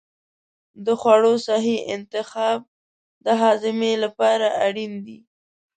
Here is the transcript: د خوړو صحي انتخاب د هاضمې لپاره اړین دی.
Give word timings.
د 0.85 0.87
خوړو 0.99 1.33
صحي 1.47 1.77
انتخاب 1.95 2.59
د 3.25 3.27
هاضمې 3.41 3.93
لپاره 4.03 4.47
اړین 4.65 4.93
دی. 5.05 5.19